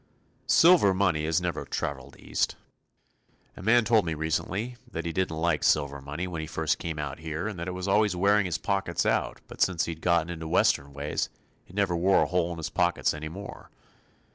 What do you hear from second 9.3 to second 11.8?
but since he'd gotten into Western ways it